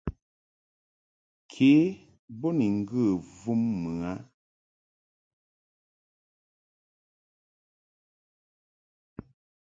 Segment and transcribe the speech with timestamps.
[1.51, 1.71] Ke
[2.39, 3.01] bo ni ŋgə
[3.39, 4.13] vum mɨ a.